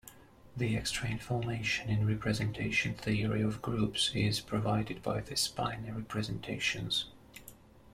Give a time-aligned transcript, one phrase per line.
[0.57, 7.05] The extra information in representation theory of groups is provided by the spinor representations.